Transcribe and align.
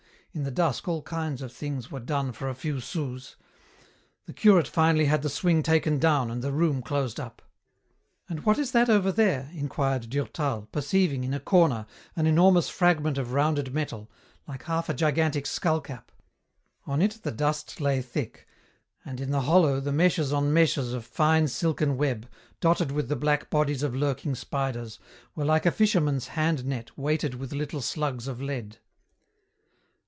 In 0.33 0.43
the 0.43 0.49
dusk 0.49 0.87
all 0.87 1.01
kinds 1.01 1.41
of 1.41 1.51
things 1.51 1.91
were 1.91 1.99
done 1.99 2.31
for 2.31 2.47
a 2.47 2.55
few 2.55 2.79
sous. 2.79 3.35
The 4.27 4.31
curate 4.31 4.65
finally 4.65 5.03
had 5.03 5.23
the 5.23 5.29
swing 5.29 5.61
taken 5.61 5.99
down 5.99 6.31
and 6.31 6.41
the 6.41 6.53
room 6.53 6.81
closed 6.81 7.19
up." 7.19 7.41
"And 8.29 8.45
what 8.45 8.57
is 8.57 8.71
that 8.71 8.89
over 8.89 9.11
there?" 9.11 9.49
inquired 9.53 10.09
Durtal, 10.09 10.69
perceiving, 10.71 11.25
in 11.25 11.33
a 11.33 11.39
corner, 11.41 11.85
an 12.15 12.27
enormous 12.27 12.69
fragment 12.69 13.17
of 13.17 13.33
rounded 13.33 13.73
metal, 13.73 14.09
like 14.47 14.63
half 14.63 14.87
a 14.87 14.93
gigantic 14.93 15.45
skull 15.45 15.81
cap. 15.81 16.13
On 16.87 17.01
it 17.01 17.19
the 17.23 17.33
dust 17.33 17.81
lay 17.81 18.01
thick, 18.01 18.47
and 19.03 19.19
and 19.19 19.19
in 19.19 19.31
the 19.31 19.41
hollow 19.41 19.81
the 19.81 19.91
meshes 19.91 20.31
on 20.31 20.53
meshes 20.53 20.93
of 20.93 21.03
fine 21.05 21.49
silken 21.49 21.97
web, 21.97 22.25
dotted 22.61 22.93
with 22.93 23.09
the 23.09 23.17
black 23.17 23.49
bodies 23.49 23.83
of 23.83 23.93
lurking 23.93 24.35
spiders, 24.35 24.97
were 25.35 25.43
like 25.43 25.65
a 25.65 25.71
fisherman's 25.71 26.29
hand 26.39 26.63
net 26.63 26.97
weighted 26.97 27.35
with 27.35 27.51
little 27.51 27.81
slugs 27.81 28.29
of 28.29 28.41
lead. 28.41 28.77